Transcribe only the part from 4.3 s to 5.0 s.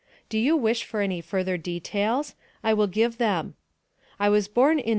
born in No.